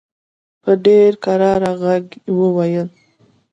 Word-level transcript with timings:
په 0.63 0.71
ډېر 0.85 1.11
کرار 1.25 1.61
ږغ 1.81 2.05
وویل. 2.39 2.87